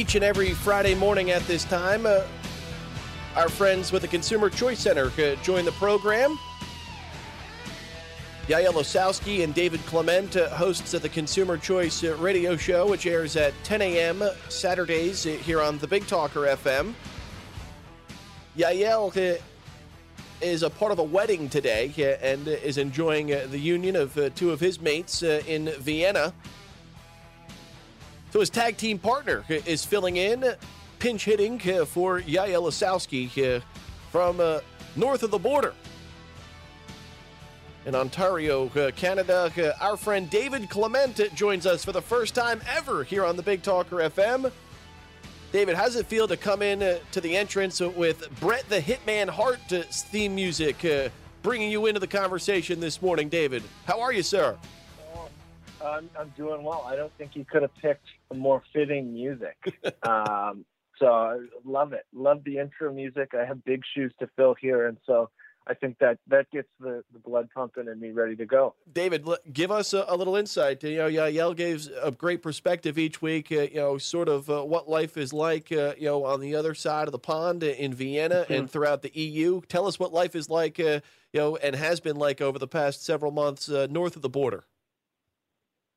[0.00, 2.06] each and every Friday morning at this time.
[2.06, 2.22] Uh,
[3.36, 6.38] our friends with the Consumer Choice Center uh, join the program.
[8.46, 13.04] Yael Ossowski and David Clement, uh, hosts of the Consumer Choice uh, radio show, which
[13.04, 14.22] airs at 10 a.m.
[14.48, 16.94] Saturdays here on the Big Talker FM.
[18.56, 19.38] Yael uh,
[20.40, 24.16] is a part of a wedding today uh, and is enjoying uh, the union of
[24.16, 26.32] uh, two of his mates in Vienna.
[28.30, 30.54] So his tag team partner is filling in,
[31.00, 33.60] pinch hitting uh, for Yael Ossowski uh,
[34.12, 34.60] from uh,
[34.94, 35.74] north of the border.
[37.86, 43.24] In Ontario, Canada, our friend David Clement joins us for the first time ever here
[43.24, 44.52] on the Big Talker FM.
[45.50, 49.60] David, how's it feel to come in to the entrance with Brett the Hitman Hart
[49.68, 51.10] theme music,
[51.42, 53.62] bringing you into the conversation this morning, David?
[53.86, 54.58] How are you, sir?
[55.82, 56.84] I'm, I'm doing well.
[56.86, 59.56] I don't think you could have picked more fitting music.
[60.02, 60.64] um,
[60.98, 62.04] so I love it.
[62.12, 63.32] Love the intro music.
[63.34, 65.30] I have big shoes to fill here, and so
[65.66, 68.74] I think that that gets the, the blood pumping and me ready to go.
[68.92, 70.82] David, l- give us a, a little insight.
[70.82, 73.50] You know, Yael gives a great perspective each week.
[73.50, 75.70] Uh, you know, sort of uh, what life is like.
[75.72, 78.52] Uh, you know, on the other side of the pond in Vienna Mm-hmm.
[78.52, 79.60] and throughout the EU.
[79.68, 80.78] Tell us what life is like.
[80.80, 81.00] Uh,
[81.32, 84.28] you know, and has been like over the past several months uh, north of the
[84.28, 84.64] border.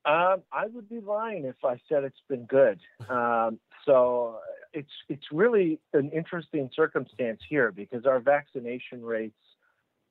[0.05, 2.79] Um, I would be lying if I said it's been good.
[3.09, 4.39] Um, so
[4.73, 9.39] it's it's really an interesting circumstance here because our vaccination rates,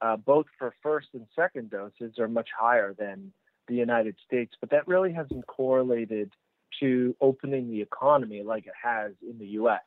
[0.00, 3.32] uh, both for first and second doses, are much higher than
[3.68, 4.54] the United States.
[4.60, 6.32] But that really hasn't correlated
[6.80, 9.82] to opening the economy like it has in the U.S.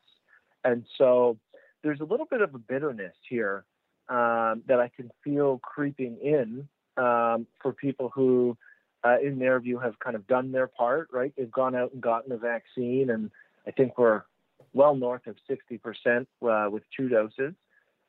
[0.64, 1.36] And so
[1.82, 3.64] there's a little bit of a bitterness here
[4.08, 8.56] um, that I can feel creeping in um, for people who
[9.06, 11.32] uh, in their view, have kind of done their part, right?
[11.36, 13.30] They've gone out and gotten a vaccine, and
[13.66, 14.22] I think we're
[14.72, 17.54] well north of 60% uh, with two doses.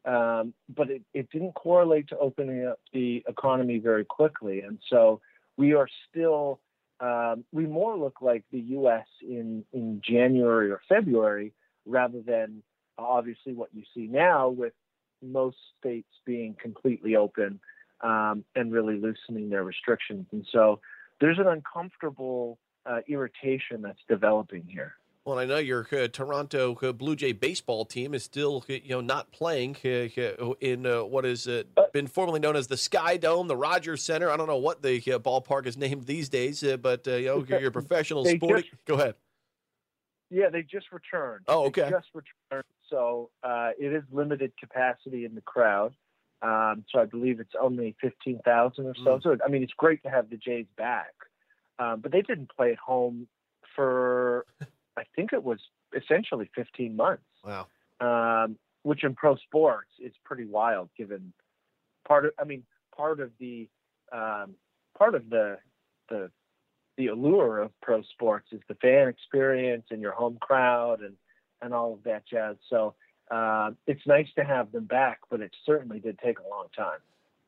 [0.05, 4.61] Um, but it, it didn't correlate to opening up the economy very quickly.
[4.61, 5.19] And so
[5.57, 6.61] we are still,
[7.01, 9.05] um, we more look like the U.S.
[9.21, 11.53] in, in January or February
[11.85, 12.63] rather than
[12.97, 14.73] obviously what you see now with
[15.21, 17.59] most states being completely open
[18.01, 20.25] um, and really loosening their restrictions.
[20.31, 20.79] And so
[21.19, 24.93] there's an uncomfortable uh, irritation that's developing here.
[25.25, 28.91] Well, I know your uh, Toronto uh, Blue Jay baseball team is still, uh, you
[28.91, 29.89] know, not playing uh,
[30.21, 34.01] uh, in uh, what has uh, been formerly known as the Sky Dome, the Rogers
[34.03, 34.31] Center.
[34.31, 37.25] I don't know what the uh, ballpark is named these days, uh, but uh, you
[37.25, 38.63] know, your, your professional They sporting.
[38.71, 39.15] just- Go ahead.
[40.29, 41.45] Yeah, they just returned.
[41.49, 41.89] Oh, They okay.
[41.89, 42.65] just returned.
[42.89, 45.93] So uh, it is limited capacity in the crowd.
[46.41, 49.01] Um, so I believe it's only 15,000 or so.
[49.01, 49.23] Mm.
[49.23, 51.13] So, I mean, it's great to have the Jays back.
[51.79, 53.27] Um, but they didn't play at home
[53.75, 54.45] for,
[54.97, 55.59] I think it was
[55.95, 57.23] essentially 15 months.
[57.43, 57.67] Wow.
[57.99, 61.33] um, which in pro sports is pretty wild given
[62.07, 62.63] part of I mean
[62.95, 63.67] part of the
[64.11, 64.55] um,
[64.97, 65.57] part of the
[66.09, 66.31] the
[66.97, 71.15] the allure of pro sports is the fan experience and your home crowd and
[71.61, 72.55] and all of that jazz.
[72.69, 72.95] So
[73.29, 76.99] uh, it's nice to have them back, but it certainly did take a long time.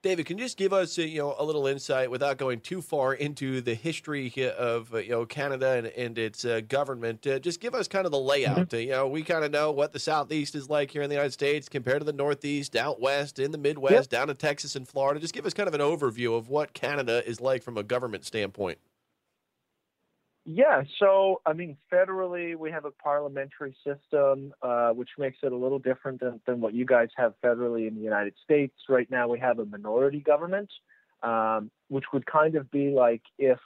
[0.02, 2.82] David, can you just give us, uh, you know, a little insight without going too
[2.82, 7.28] far into the history of, uh, you know, Canada and, and its uh, government?
[7.28, 8.74] Uh, just give us kind of the layout.
[8.74, 11.16] Uh, you know, we kind of know what the Southeast is like here in the
[11.16, 14.08] United States compared to the Northeast, out west, in the Midwest, Yep.
[14.10, 15.20] down to Texas and Florida.
[15.20, 18.24] Just give us kind of an overview of what Canada is like from a government
[18.24, 18.78] standpoint.
[20.46, 25.56] Yeah, so I mean, federally, we have a parliamentary system, uh, which makes it a
[25.56, 28.74] little different than, than what you guys have federally in the United States.
[28.88, 30.70] Right now, we have a minority government,
[31.22, 33.60] um, which would kind of be like if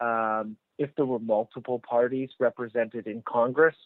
[0.00, 3.76] um, if there were multiple parties represented in Congress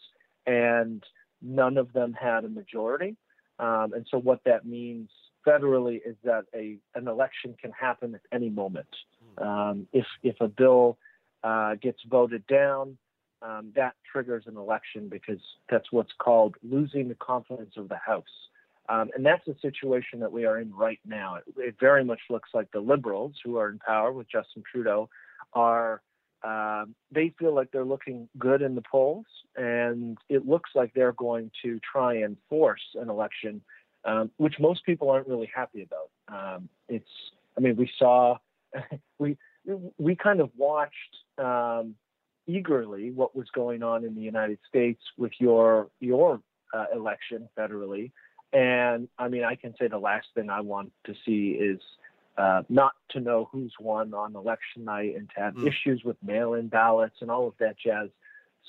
[0.45, 1.03] and
[1.41, 3.15] none of them had a majority.
[3.59, 5.09] Um, and so, what that means
[5.45, 8.87] federally is that a an election can happen at any moment.
[9.37, 10.97] Um, if if a bill
[11.43, 12.97] uh, gets voted down,
[13.41, 18.23] um, that triggers an election because that's what's called losing the confidence of the House.
[18.89, 21.35] Um, and that's the situation that we are in right now.
[21.35, 25.09] It, it very much looks like the Liberals, who are in power with Justin Trudeau,
[25.53, 26.01] are
[26.43, 29.25] um, they feel like they're looking good in the polls,
[29.55, 33.61] and it looks like they're going to try and force an election,
[34.03, 36.09] um, which most people aren't really happy about.
[36.27, 37.09] Um, it's,
[37.57, 38.37] I mean, we saw,
[39.19, 39.37] we
[39.97, 41.95] we kind of watched um,
[42.47, 46.41] eagerly what was going on in the United States with your your
[46.73, 48.11] uh, election federally,
[48.51, 51.79] and I mean, I can say the last thing I want to see is
[52.37, 55.67] uh, not to know who's won on election night and to have Mm.
[55.67, 58.09] issues with mail-in ballots and all of that jazz.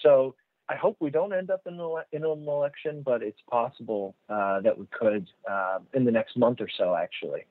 [0.03, 0.35] So
[0.69, 4.61] I hope we don't end up in, the, in an election, but it's possible uh,
[4.61, 7.45] that we could uh, in the next month or so, actually.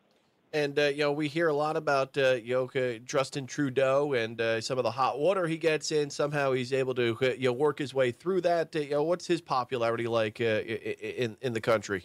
[0.53, 4.39] And uh, you know, we hear a lot about uh, you know Justin Trudeau and
[4.39, 6.11] uh, some of the hot water he gets in.
[6.11, 8.75] Somehow he's able to uh, you know work his way through that.
[8.75, 12.03] Uh, you know, what's his popularity like uh, in in the country?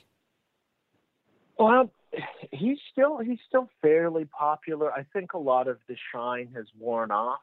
[1.59, 1.93] Well,
[2.50, 4.91] he's still he's still fairly popular.
[4.93, 7.41] I think a lot of the shine has worn off.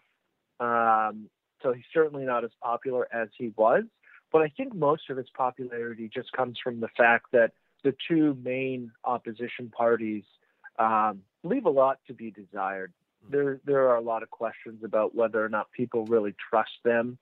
[0.59, 1.29] Um,
[1.61, 3.83] so he's certainly not as popular as he was.
[4.31, 7.51] But I think most of his popularity just comes from the fact that
[7.83, 10.23] the two main opposition parties
[10.79, 12.93] um, leave a lot to be desired.
[13.29, 17.17] There, there are a lot of questions about whether or not people really trust them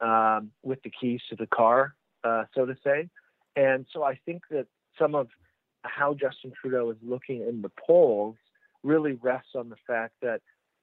[0.00, 1.94] um, with the keys to the car,
[2.24, 3.08] uh, so to say.
[3.54, 4.66] And so I think that
[4.98, 5.28] some of
[5.82, 8.36] how Justin Trudeau is looking in the polls
[8.82, 10.40] really rests on the fact that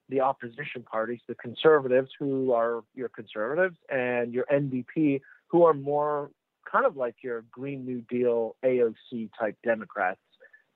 [0.08, 6.30] the opposition parties, the conservatives, who are your conservatives, and your NDP, who are more
[6.70, 10.20] kind of like your Green New Deal AOC type Democrats,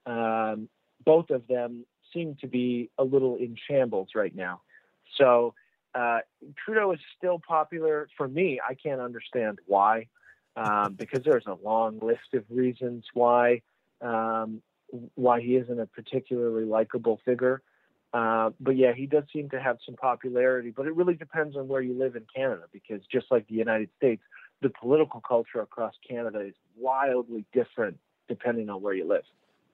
[0.07, 0.69] um,
[1.09, 4.61] both of them seem to be a little in shambles right now.
[5.17, 5.55] So
[5.95, 6.19] uh,
[6.63, 8.09] Trudeau is still popular.
[8.19, 10.09] For me, I can't understand why,
[10.55, 13.63] um, because there's a long list of reasons why
[14.03, 14.61] um,
[15.15, 17.63] why he isn't a particularly likable figure.
[18.13, 20.71] Uh, but yeah, he does seem to have some popularity.
[20.77, 23.89] But it really depends on where you live in Canada, because just like the United
[23.97, 24.23] States,
[24.61, 27.97] the political culture across Canada is wildly different
[28.29, 29.25] depending on where you live.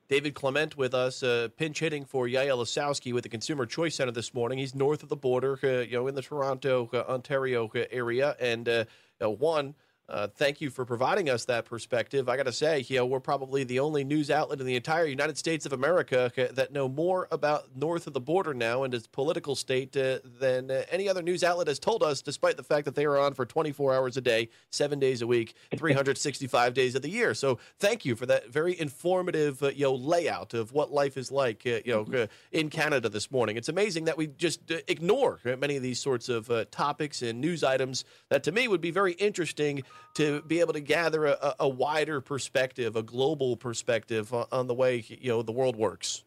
[0.09, 4.13] David Clement with us, uh, pinch hitting for Yael Lisowski with the Consumer Choice Center
[4.13, 4.59] this morning.
[4.59, 8.37] He's north of the border, uh, you know, in the Toronto, uh, Ontario uh, area,
[8.39, 8.85] and uh,
[9.21, 9.75] one
[10.07, 12.29] uh, thank you for providing us that perspective.
[12.29, 15.07] I got to say, you know, we're probably the only news outlet in the entire
[15.07, 19.07] United States of America that know more about north of the border now and its
[19.07, 22.85] political state uh, than uh, any other news outlet has told us, despite the fact
[22.85, 26.95] that they are on for 24 hours a day, seven days a week, 365 days
[26.95, 27.33] of the year.
[27.33, 31.33] So, thank you for that very informative, uh, you know, layout of what life is
[31.33, 33.57] like, uh, you know, uh, in Canada this morning.
[33.57, 38.05] It's amazing that we just ignore many of these sorts of topics and news items
[38.29, 39.83] that, to me, would be very interesting
[40.15, 44.75] to be able to gather a, a wider perspective, a global perspective on, on the
[44.75, 46.25] way you know the world works.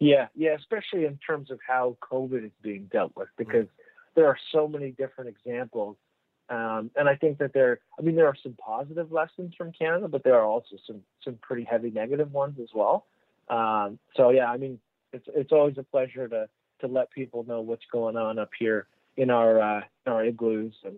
[0.00, 3.66] Yeah, yeah, especially in terms of how COVID is being dealt with, because
[4.14, 5.96] there are so many different examples.
[6.50, 10.08] Um, and I think that there, I mean, there are some positive lessons from Canada,
[10.08, 13.06] but there are also some some pretty heavy negative ones as well.
[13.48, 14.78] Um, so yeah, I mean,
[15.12, 16.48] it's it's always a pleasure to
[16.80, 18.86] to let people know what's going on up here
[19.16, 20.96] in our uh, in our igloos and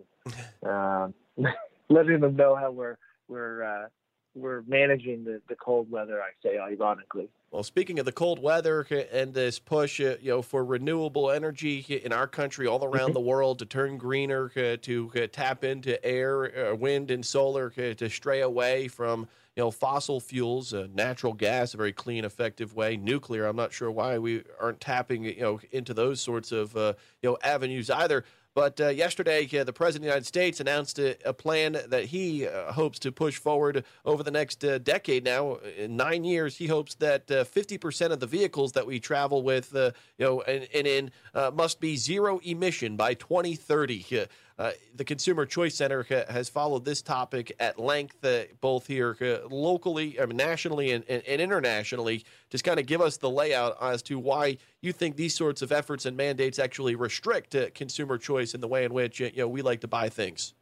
[0.69, 1.13] um,
[1.89, 2.97] letting them know how we're
[3.27, 3.87] we're uh,
[4.35, 6.21] we're managing the, the cold weather.
[6.21, 7.29] I say ironically.
[7.49, 8.81] Well, speaking of the cold weather
[9.11, 13.21] and this push, uh, you know, for renewable energy in our country, all around the
[13.21, 17.93] world, to turn greener, uh, to uh, tap into air, uh, wind, and solar, uh,
[17.93, 22.97] to stray away from you know fossil fuels, natural gas, a very clean, effective way.
[22.97, 26.95] Nuclear, I'm not sure why we aren't tapping you know into those sorts of you
[27.23, 28.23] know avenues either.
[28.57, 32.05] But uh, yesterday, uh, the President of the United States announced a, a plan that
[32.05, 35.59] he uh, hopes to push forward over the next uh, decade now.
[35.77, 39.75] In nine years, he hopes that 50% uh, of the vehicles that we travel with,
[39.75, 41.11] uh, you know, and, and in
[41.53, 44.25] must be zero emission by 2030.
[44.59, 49.47] Uh, the Consumer Choice Center has followed this topic at length, uh, both here uh,
[49.49, 52.25] locally, I mean, nationally, and, and, and internationally.
[52.49, 55.71] Just kind of give us the layout as to why you think these sorts of
[55.71, 59.47] efforts and mandates actually restrict uh, consumer choice in the way in which you know
[59.47, 60.55] we like to buy things.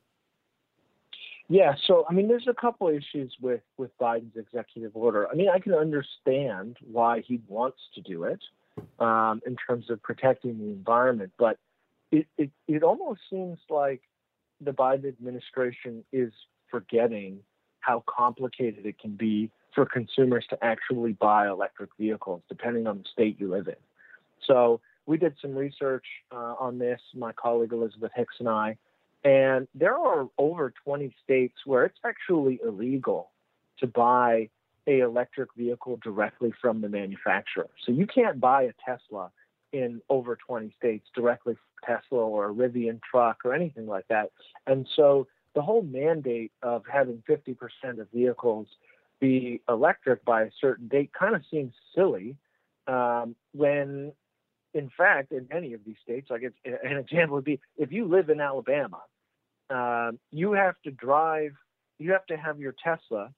[1.48, 5.30] Yeah, so I mean, there's a couple issues with with Biden's executive order.
[5.30, 8.42] I mean, I can understand why he wants to do it
[9.00, 11.60] um, in terms of protecting the environment, but
[12.12, 14.02] it, it, it almost seems like
[14.62, 16.32] the Biden administration is
[16.70, 17.40] forgetting
[17.80, 23.04] how complicated it can be for consumers to actually buy electric vehicles, depending on the
[23.12, 23.76] state you live in.
[24.48, 28.78] So we did some research uh, on this, my colleague Elizabeth Hicks and I,
[29.24, 33.32] and there are over 20 states where it's actually illegal
[33.80, 34.50] to buy
[34.88, 37.68] a electric vehicle directly from the manufacturer.
[37.86, 39.32] So you can't buy a Tesla
[39.76, 44.32] in over 20 states directly from Tesla or a Rivian truck or anything like that.
[44.66, 47.58] And so the whole mandate of having 50%
[48.00, 48.68] of vehicles
[49.20, 52.36] be electric by a certain date kind of seems silly
[52.88, 54.12] um, when
[54.74, 58.30] in fact in many of these states like an example would be if you live
[58.30, 59.00] in alabama
[59.70, 61.54] um, you have to drive
[61.98, 63.32] you have to have your tesla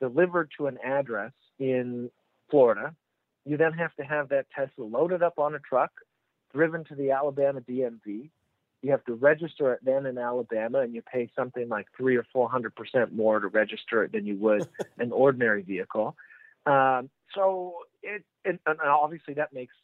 [0.00, 2.10] delivered to an address in
[2.50, 2.94] florida
[3.44, 5.90] you then have to have that Tesla loaded up on a truck,
[6.52, 8.30] driven to the Alabama DMV,
[8.82, 12.26] you have to register it then in Alabama, and you pay something like three or
[12.32, 14.68] four hundred percent more to register it than you would
[14.98, 16.16] an ordinary vehicle.
[16.66, 19.74] Um, so it, it, and obviously that makes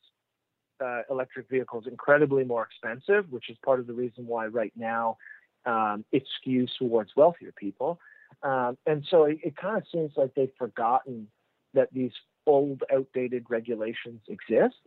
[0.84, 5.16] uh, electric vehicles incredibly more expensive, which is part of the reason why right now
[5.64, 8.00] um, it skews towards wealthier people.
[8.42, 11.28] Um, and so it, it kind of seems like they've forgotten
[11.74, 12.12] that these
[12.48, 14.80] old, outdated regulations exist.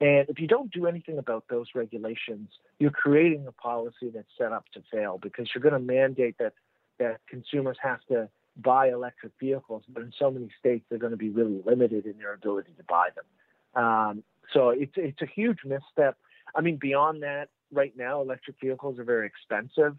[0.00, 4.52] And if you don't do anything about those regulations, you're creating a policy that's set
[4.52, 6.52] up to fail because you're going to mandate that
[6.98, 11.16] that consumers have to buy electric vehicles, but in so many states they're going to
[11.16, 13.82] be really limited in their ability to buy them.
[13.82, 16.16] Um, so it's it's a huge misstep.
[16.54, 19.96] I mean, beyond that, right now electric vehicles are very expensive,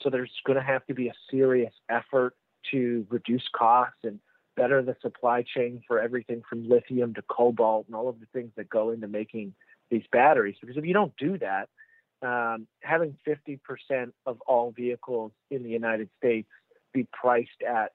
[0.00, 2.34] so there's going to have to be a serious effort
[2.70, 4.20] to reduce costs and
[4.58, 8.50] better the supply chain for everything from lithium to cobalt and all of the things
[8.56, 9.54] that go into making
[9.90, 10.56] these batteries.
[10.60, 11.68] Because if you don't do that,
[12.20, 13.60] um, having 50%
[14.26, 16.48] of all vehicles in the United States
[16.92, 17.92] be priced at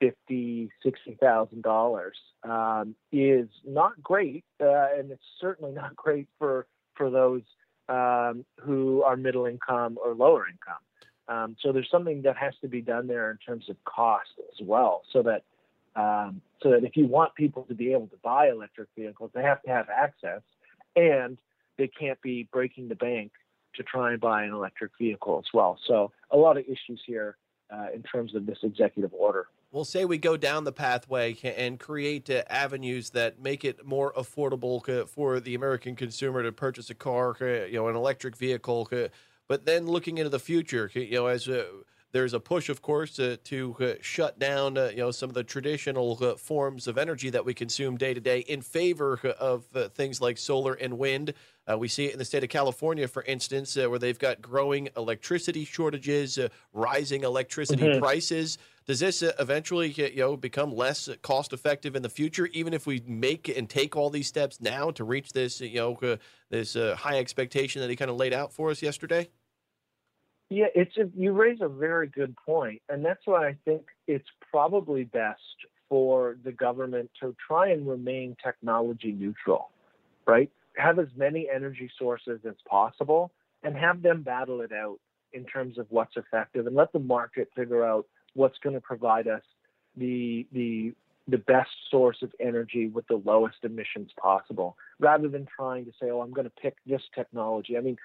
[0.00, 6.66] fifty, sixty thousand dollars um, is not great, uh, and it's certainly not great for
[6.94, 7.42] for those
[7.88, 10.82] um, who are middle income or lower income.
[11.28, 14.64] Um, so there's something that has to be done there in terms of cost as
[14.66, 15.42] well, so that
[15.96, 19.42] um, so that if you want people to be able to buy electric vehicles, they
[19.42, 20.42] have to have access,
[20.94, 21.38] and
[21.78, 23.32] they can't be breaking the bank
[23.74, 25.78] to try and buy an electric vehicle as well.
[25.86, 27.36] So a lot of issues here
[27.70, 29.46] uh, in terms of this executive order.
[29.72, 34.12] We'll say we go down the pathway and create uh, avenues that make it more
[34.12, 38.88] affordable for the American consumer to purchase a car, uh, you know, an electric vehicle.
[38.90, 39.08] Uh,
[39.48, 41.64] but then looking into the future, you know, as uh,
[42.16, 45.34] there's a push, of course, uh, to uh, shut down, uh, you know, some of
[45.34, 49.66] the traditional uh, forms of energy that we consume day to day in favor of
[49.74, 51.34] uh, things like solar and wind.
[51.70, 54.88] Uh, we see it in the state of California, for instance, where they've got growing
[54.96, 56.38] electricity shortages,
[56.72, 57.98] rising electricity mm-hmm.
[57.98, 58.56] prices.
[58.86, 63.02] Does this eventually, you know, become less cost effective in the future, even if we
[63.06, 66.18] make and take all these steps now to reach this, you know,
[66.48, 69.28] this high expectation that he kind of laid out for us yesterday?
[70.48, 74.28] Yeah, it's a, you raise a very good point, and that's why I think it's
[74.50, 75.40] probably best
[75.88, 79.70] for the government to try and remain technology neutral,
[80.26, 80.50] right?
[80.76, 84.98] Have as many energy sources as possible and have them battle it out
[85.32, 89.26] in terms of what's effective and let the market figure out what's going to provide
[89.26, 89.42] us
[89.96, 90.92] the the
[91.28, 96.10] the best source of energy with the lowest emissions possible rather than trying to say
[96.10, 97.96] oh i'm going to pick this technology i mean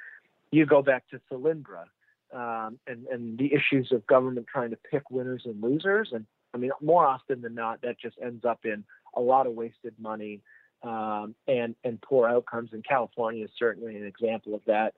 [0.51, 1.85] you go back to Solyndra
[2.33, 6.09] um, and and the issues of government trying to pick winners and losers.
[6.13, 8.83] And I mean, more often than not, that just ends up in
[9.15, 10.41] a lot of wasted money
[10.83, 12.69] um, and and poor outcomes.
[12.73, 14.93] And California is certainly an example of that.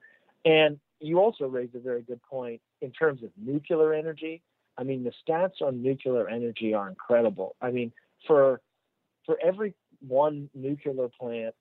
[0.46, 4.42] And you also raised a very good point in terms of nuclear energy.
[4.78, 7.56] I mean, the stats on nuclear energy are incredible.
[7.62, 7.92] I mean,
[8.28, 8.62] for
[9.26, 9.74] for every
[10.06, 11.56] one nuclear plant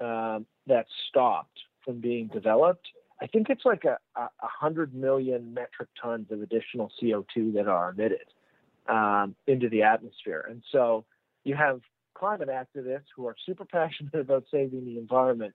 [0.00, 2.86] um, that's stopped from being developed,
[3.20, 7.90] I think it's like a, a, hundred million metric tons of additional CO2 that are
[7.90, 8.26] emitted
[8.88, 10.46] um, into the atmosphere.
[10.48, 11.04] And so
[11.44, 11.80] you have
[12.14, 15.54] climate activists who are super passionate about saving the environment,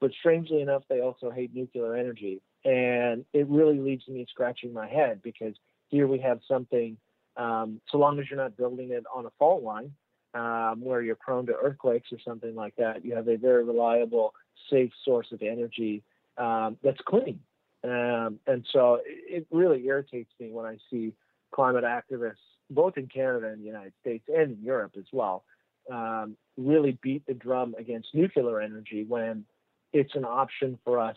[0.00, 2.40] but strangely enough, they also hate nuclear energy.
[2.64, 5.54] And it really leaves me scratching my head because
[5.88, 6.96] here we have something,
[7.36, 9.92] um, so long as you're not building it on a fault line
[10.34, 14.32] um, where you're prone to earthquakes or something like that, you have a very reliable,
[14.70, 16.02] safe source of energy
[16.36, 17.40] um, that's clean.
[17.82, 21.12] Um, and so it, really irritates me when I see
[21.52, 22.36] climate activists,
[22.70, 25.44] both in Canada and the United States and in Europe as well,
[25.92, 29.44] um, really beat the drum against nuclear energy when
[29.92, 31.16] it's an option for us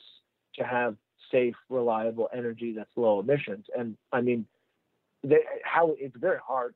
[0.56, 0.96] to have
[1.32, 3.66] safe, reliable energy that's low emissions.
[3.78, 4.46] And I mean,
[5.24, 6.76] they, how it's very hard.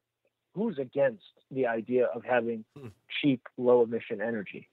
[0.55, 2.87] Who's against the idea of having hmm.
[3.21, 4.67] cheap, low emission energy?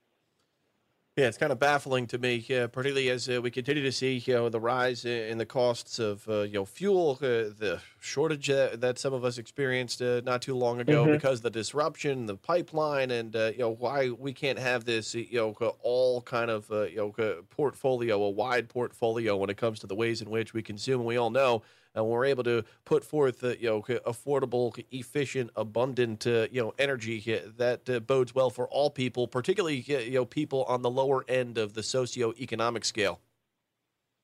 [1.18, 4.18] Yeah, it's kind of baffling to me, uh, particularly as uh, we continue to see
[4.24, 8.46] you know the rise in the costs of uh, you know fuel, uh, the shortage
[8.46, 11.14] that some of us experienced uh, not too long ago mm-hmm.
[11.14, 15.26] because the disruption, the pipeline, and uh, you know why we can't have this you
[15.32, 19.96] know all kind of you know portfolio, a wide portfolio when it comes to the
[19.96, 21.04] ways in which we consume.
[21.04, 21.62] We all know
[21.98, 26.72] and we're able to put forth uh, you know affordable, efficient, abundant uh, you know
[26.78, 27.20] energy
[27.56, 31.58] that uh, bodes well for all people, particularly you know people on the lower end
[31.58, 33.20] of the socioeconomic scale.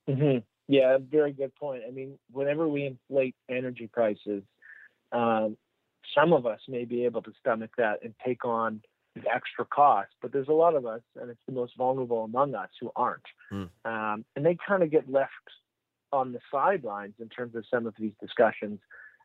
[0.08, 0.38] Mm-hmm.
[0.68, 1.82] Yeah, very good point.
[1.86, 4.42] I mean, whenever we inflate energy prices,
[5.12, 5.56] um,
[6.14, 8.80] some of us may be able to stomach that and take on
[9.14, 12.54] the extra cost, but there's a lot of us, and it's the most vulnerable among
[12.54, 13.22] us who aren't.
[13.52, 13.68] Mm.
[13.84, 15.30] Um, and they kind of get left
[16.14, 18.80] on the sidelines in terms of some of these discussions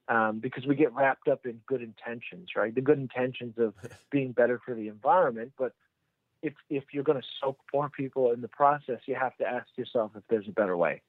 [0.07, 2.73] um, because we get wrapped up in good intentions, right?
[2.73, 3.73] The good intentions of
[4.11, 5.73] being better for the environment, but
[6.41, 9.67] if if you're going to soak more people in the process, you have to ask
[9.77, 11.01] yourself if there's a better way.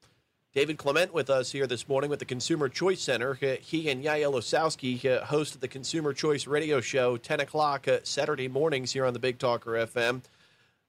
[0.53, 3.35] David Clement with us here this morning with the Consumer Choice Center.
[3.35, 8.49] He and Yael Ossowski uh, host the Consumer Choice Radio Show, 10 o'clock uh, Saturday
[8.49, 10.21] mornings here on the Big Talker FM.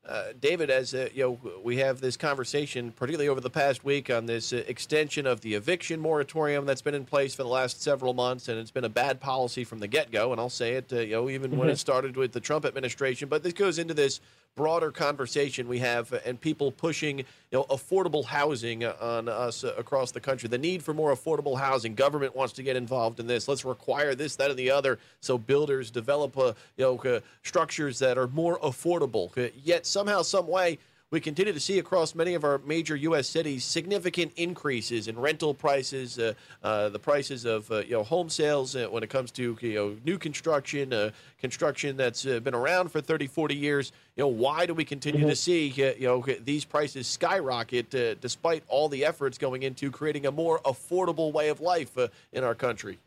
[0.04, 4.10] Uh, David, as uh, you know, we have this conversation, particularly over the past week,
[4.10, 7.80] on this uh, extension of the eviction moratorium that's been in place for the last
[7.80, 10.32] several months, and it's been a bad policy from the get-go.
[10.32, 11.60] And I'll say it, uh, you know, even mm-hmm.
[11.60, 11.78] when it mm-hmm.
[11.78, 13.28] started with the Trump administration.
[13.28, 14.20] But this goes into this
[14.54, 20.20] broader conversation we have and people pushing you know affordable housing on us across the
[20.20, 20.48] country.
[20.48, 21.94] The need for more affordable housing.
[21.94, 23.48] Government wants to get involved in this.
[23.48, 27.98] Let's require this that and the other so builders develop uh, you know uh, structures
[28.00, 29.36] that are more affordable.
[29.36, 30.78] Uh, yet somehow some way
[31.12, 33.28] we continue to see across many of our major U.S.
[33.28, 36.32] cities significant increases in rental prices, uh,
[36.64, 39.74] uh, the prices of uh, you know home sales uh, when it comes to you
[39.74, 43.92] know new construction, uh, construction that's uh, been around for 30, 40 years.
[44.16, 45.28] You know why do we continue mm-hmm.
[45.28, 47.90] to see you know these prices skyrocket
[48.20, 51.96] despite all the efforts going into creating a more affordable way of life
[52.32, 52.98] in our country?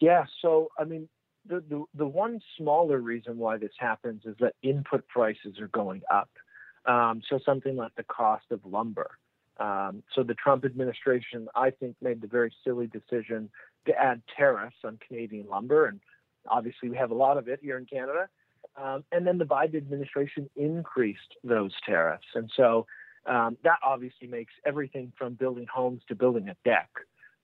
[0.00, 1.10] Yeah, so I mean,
[1.48, 6.30] the, the, one smaller reason why this happens is that input prices are going up.
[6.86, 9.10] Um, so something like the cost of lumber.
[9.58, 13.50] Um, so the Trump administration, I think, made the very silly decision
[13.86, 16.00] to add tariffs on Canadian lumber, and
[16.46, 18.28] obviously we have a lot of it here in Canada.
[18.76, 22.86] Um, and then the Biden administration increased those tariffs, and so
[23.26, 26.88] um, that obviously makes everything from building homes to building a deck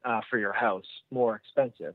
[0.04, 1.94] uh, for your house more expensive.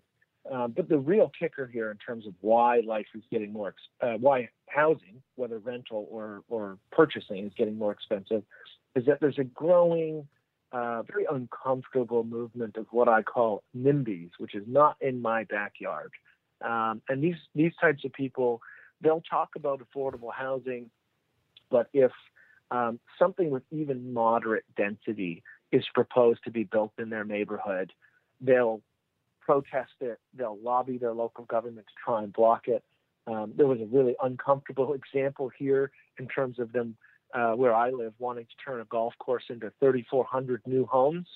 [0.51, 4.13] Uh, but the real kicker here in terms of why life is getting more, uh,
[4.13, 8.43] why housing, whether rental or, or purchasing, is getting more expensive,
[8.95, 10.27] is that there's a growing,
[10.71, 16.11] uh, very uncomfortable movement of what I call NIMBYs, which is not in my backyard.
[16.61, 18.61] Um, and these these types of people,
[19.01, 20.89] they'll talk about affordable housing,
[21.69, 22.11] but if
[22.71, 27.93] um, something with even moderate density is proposed to be built in their neighborhood,
[28.41, 28.81] they'll
[29.49, 30.19] protest it.
[30.37, 32.83] They'll lobby their local government to try and block it.
[33.25, 36.95] Um, there was a really uncomfortable example here in terms of them
[37.33, 41.27] uh, where I live wanting to turn a golf course into 3,400 new homes,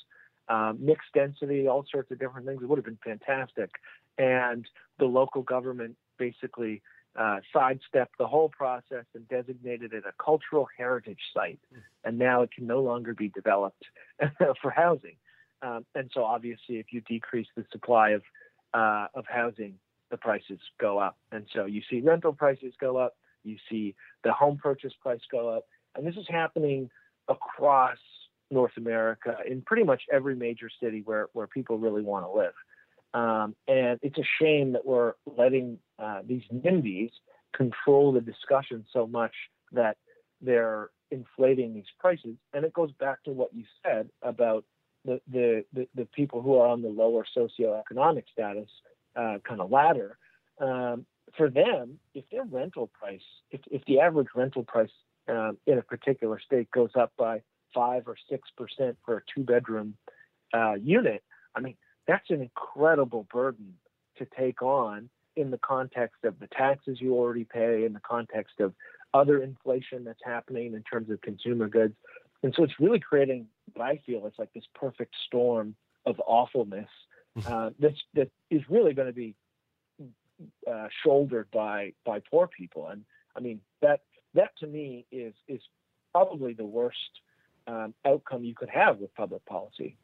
[0.47, 2.61] um, mixed density, all sorts of different things.
[2.61, 3.71] It would have been fantastic.
[4.19, 4.63] And
[4.99, 6.83] the local government basically
[7.19, 11.59] uh, sidestepped the whole process and designated it a cultural heritage site.
[11.71, 11.79] Hmm.
[12.03, 13.85] And now it can no longer be developed
[14.61, 15.15] for housing.
[15.63, 18.21] Um, and so obviously, if you decrease the supply of
[18.73, 19.75] uh, of housing,
[20.11, 21.17] the prices go up.
[21.31, 23.15] And so you see rental prices go up.
[23.43, 25.65] You see the home purchase price go up.
[25.95, 26.89] And this is happening
[27.27, 27.97] across
[28.51, 32.53] North America in pretty much every major city where, where people really want to live.
[33.13, 37.11] Um, and it's a shame that we're letting uh, these NIMBYs
[37.55, 39.33] control the discussion so much
[39.71, 39.97] that
[40.41, 42.35] they're inflating these prices.
[42.53, 44.65] And it goes back to what you said about
[45.05, 45.19] the,
[45.73, 48.69] the, the, people who are on the lower socioeconomic status
[49.15, 50.17] uh, kind of ladder,
[50.59, 54.91] um, for them, if their rental price, if, if the average rental price
[55.27, 57.41] um, in a particular state goes up by
[57.73, 59.95] five or six percent for a two bedroom
[60.53, 61.23] uh, unit,
[61.55, 61.75] I mean,
[62.07, 63.73] that's an incredible burden
[64.17, 68.59] to take on in the context of the taxes you already pay, in the context
[68.59, 68.73] of
[69.13, 71.95] other inflation that's happening in terms of consumer goods.
[72.43, 76.89] And so it's really creating what I feel it's like this perfect storm of awfulness
[77.37, 77.53] mm-hmm.
[77.53, 79.35] uh, that's, that is really going to be
[80.69, 82.87] uh, shouldered by by poor people.
[82.87, 83.03] And
[83.35, 84.01] I mean that
[84.33, 85.61] that to me is is
[86.11, 86.97] probably the worst
[87.67, 89.97] um, outcome you could have with public policy.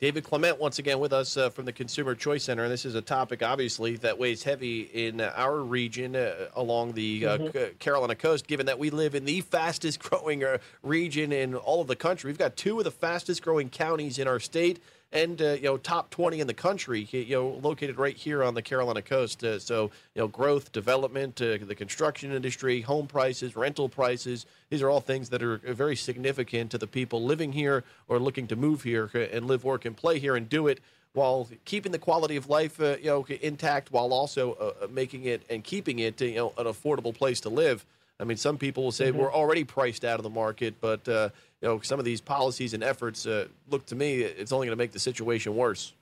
[0.00, 2.64] David Clement, once again with us uh, from the Consumer Choice Center.
[2.64, 7.26] And this is a topic, obviously, that weighs heavy in our region uh, along the
[7.26, 7.76] uh, mm-hmm.
[7.78, 11.86] Carolina coast, given that we live in the fastest growing uh, region in all of
[11.86, 12.28] the country.
[12.28, 14.80] We've got two of the fastest growing counties in our state
[15.12, 18.54] and uh, you know top 20 in the country you know located right here on
[18.54, 23.54] the carolina coast uh, so you know growth development uh, the construction industry home prices
[23.54, 27.84] rental prices these are all things that are very significant to the people living here
[28.08, 30.80] or looking to move here uh, and live work and play here and do it
[31.14, 35.42] while keeping the quality of life uh, you know intact while also uh, making it
[35.50, 37.84] and keeping it you know an affordable place to live
[38.20, 39.18] I mean, some people will say mm-hmm.
[39.18, 41.30] we're already priced out of the market, but uh,
[41.62, 44.76] you know, some of these policies and efforts uh, look to me it's only going
[44.76, 45.94] to make the situation worse.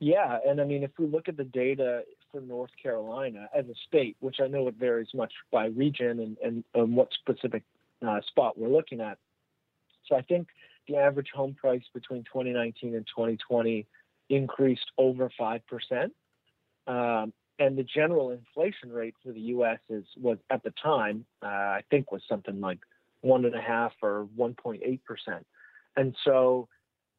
[0.00, 3.74] Yeah, and I mean, if we look at the data for North Carolina as a
[3.86, 7.64] state, which I know it varies much by region and, and, and what specific
[8.06, 9.18] uh, spot we're looking at.
[10.06, 10.48] So I think
[10.86, 13.86] the average home price between 2019 and 2020
[14.30, 16.12] increased over five percent,
[16.86, 19.80] um, and the general inflation rate for the U.S.
[19.90, 22.78] is was at the time uh, I think was something like
[23.20, 25.46] one and a half or 1.8 percent,
[25.96, 26.68] and so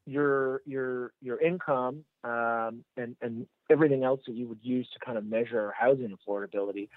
[0.06, 5.18] your your your income um, and and everything else that you would use to kind
[5.18, 6.88] of measure housing affordability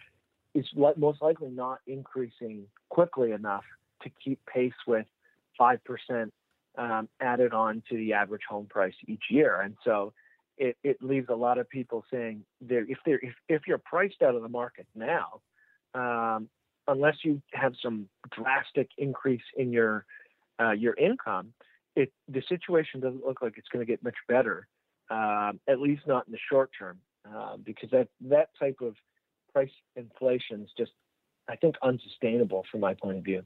[0.55, 0.65] is
[0.97, 3.63] most likely not increasing quickly enough
[4.01, 5.05] to keep pace with
[5.57, 6.33] five percent
[6.77, 10.13] um, added on to the average home price each year, and so
[10.57, 14.21] it, it leaves a lot of people saying there if they if, if you're priced
[14.21, 15.41] out of the market now,
[15.93, 16.49] um,
[16.87, 20.05] unless you have some drastic increase in your
[20.61, 21.53] uh, your income,
[21.95, 24.67] it the situation doesn't look like it's going to get much better,
[25.09, 26.99] um, at least not in the short term,
[27.33, 28.95] uh, because that that type of
[29.51, 30.91] price inflation is just,
[31.47, 33.43] I think, unsustainable from my point of view.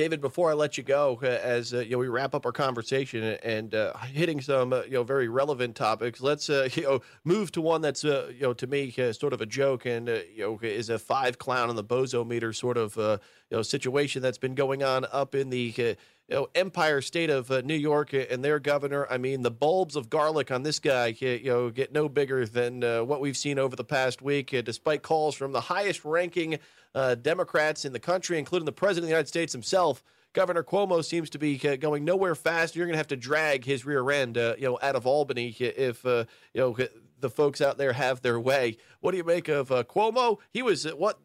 [0.00, 2.52] David, before I let you go, uh, as uh, you know, we wrap up our
[2.52, 7.00] conversation and uh, hitting some uh, you know very relevant topics, let's uh, you know
[7.24, 10.58] move to one that's you know to me sort of a joke and you know
[10.62, 13.18] is a five clown on the bozo meter sort of you
[13.50, 15.94] know situation that's been going on up in the
[16.30, 19.06] you know Empire State of New York and their governor.
[19.10, 22.80] I mean, the bulbs of garlic on this guy you know get no bigger than
[23.06, 26.58] what we've seen over the past week, despite calls from the highest ranking
[26.94, 30.02] uh, Democrats in the country, including the President of the United States himself.
[30.32, 32.76] Governor Cuomo seems to be uh, going nowhere fast.
[32.76, 35.48] You're going to have to drag his rear end, uh, you know, out of Albany
[35.58, 36.76] if uh, you know
[37.18, 38.76] the folks out there have their way.
[39.00, 40.38] What do you make of uh, Cuomo?
[40.50, 41.18] He was uh, what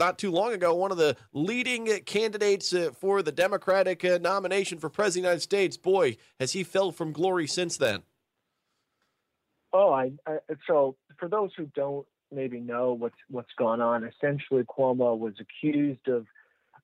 [0.00, 5.06] not too long ago one of the leading candidates for the Democratic nomination for president
[5.08, 5.76] of the United States.
[5.76, 8.02] Boy, has he fell from glory since then.
[9.72, 14.04] Oh, I, I so for those who don't maybe know what's what's gone on.
[14.04, 16.26] Essentially, Cuomo was accused of,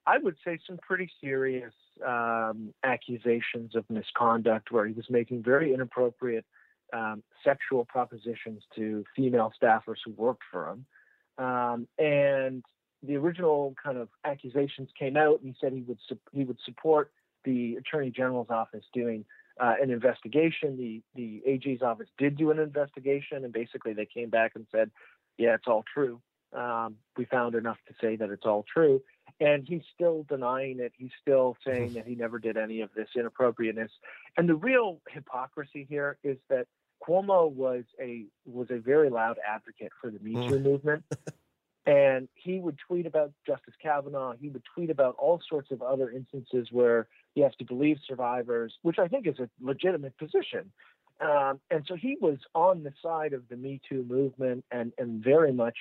[0.07, 1.72] I would say, some pretty serious
[2.07, 6.44] um, accusations of misconduct, where he was making very inappropriate
[6.92, 12.62] um, sexual propositions to female staffers who worked for him, um, and
[13.02, 16.59] the original kind of accusations came out, and he said he would su- he would
[16.64, 17.12] support
[17.44, 19.24] the attorney general's office doing
[19.61, 20.76] uh, an investigation.
[20.76, 24.90] The the AG's office did do an investigation, and basically they came back and said
[25.38, 26.20] yeah, it's all true.
[26.52, 29.02] Um, we found enough to say that it's all true.
[29.38, 30.92] And he's still denying it.
[30.96, 33.90] He's still saying that he never did any of this inappropriateness.
[34.38, 36.66] And the real hypocrisy here is that
[37.06, 40.62] Cuomo was a was a very loud advocate for the Me Too mm.
[40.62, 41.04] movement.
[41.87, 44.35] and he would tweet about Justice Kavanaugh.
[44.38, 48.75] He would tweet about all sorts of other instances where he has to believe survivors,
[48.83, 50.72] which I think is a legitimate position.
[51.20, 55.22] Um, and so he was on the side of the Me Too movement and, and
[55.22, 55.79] very much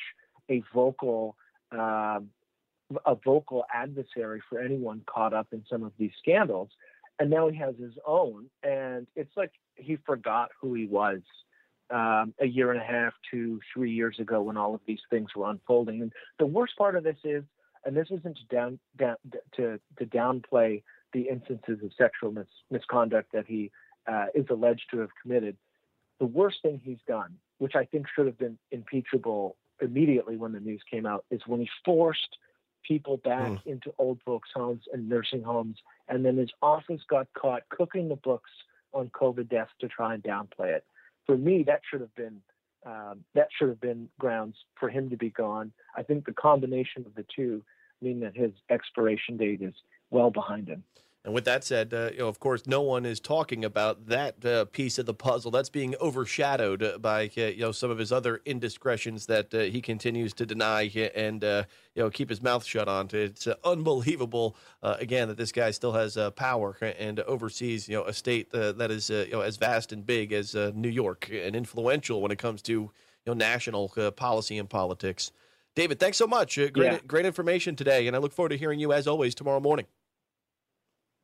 [0.49, 1.35] a vocal
[1.71, 2.19] uh,
[3.05, 6.69] a vocal adversary for anyone caught up in some of these scandals.
[7.19, 11.21] And now he has his own, and it's like he forgot who he was
[11.91, 15.29] um, a year and a half, two, three years ago when all of these things
[15.35, 16.01] were unfolding.
[16.01, 17.43] And the worst part of this is,
[17.85, 19.15] and this isn't to down, down
[19.57, 20.81] to to downplay
[21.13, 23.71] the instances of sexual mis- misconduct that he
[24.07, 25.55] uh, is alleged to have committed,
[26.19, 30.59] the worst thing he's done, which I think should have been impeachable immediately when the
[30.59, 32.37] news came out, is when he forced
[32.83, 33.65] people back mm.
[33.65, 38.15] into old folks' homes and nursing homes, and then his office got caught cooking the
[38.15, 38.51] books
[38.93, 40.85] on COVID deaths to try and downplay it.
[41.25, 42.41] For me, that should have been
[42.85, 45.71] um, that should have been grounds for him to be gone.
[45.97, 47.63] I think the combination of the two
[48.01, 49.73] mean that his expiration date is
[50.11, 50.83] well behind him.
[51.25, 54.45] And with that said, uh, you know, of course, no one is talking about that
[54.45, 55.49] uh, piece of the puzzle.
[55.49, 59.81] That's being overshadowed by uh, you know some of his other indiscretions that uh, he
[59.81, 60.83] continues to deny
[61.15, 61.63] and uh,
[61.95, 63.09] you know keep his mouth shut on.
[63.11, 68.13] It's uh, unbelievable, again, that this guy still has power and oversees you know a
[68.13, 72.29] state that is you know as vast and big as New York and influential when
[72.29, 72.91] it comes to you
[73.25, 75.31] know national policy and politics.
[75.73, 76.55] David, thanks so much.
[76.55, 76.99] great, yeah.
[77.07, 79.87] great information today, and I look forward to hearing you as always tomorrow morning.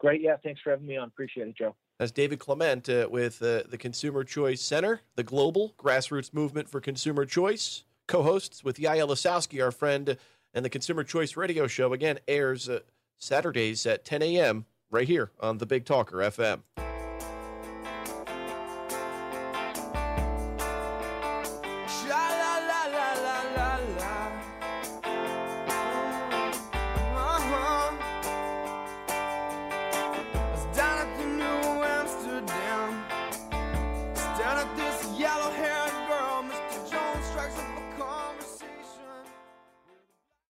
[0.01, 0.21] Great.
[0.21, 0.35] Yeah.
[0.43, 1.07] Thanks for having me on.
[1.07, 1.75] Appreciate it, Joe.
[1.99, 6.81] That's David Clement uh, with uh, the Consumer Choice Center, the global grassroots movement for
[6.81, 7.83] consumer choice.
[8.07, 10.17] Co hosts with Yael Lasowski, our friend,
[10.55, 12.79] and the Consumer Choice Radio Show again airs uh,
[13.19, 14.65] Saturdays at 10 a.m.
[14.89, 16.61] right here on the Big Talker FM.